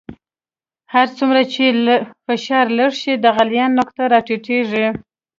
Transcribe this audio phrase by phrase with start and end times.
[0.93, 1.63] هر څومره چې
[2.25, 4.87] فشار لږ شي د غلیان نقطه را ټیټیږي.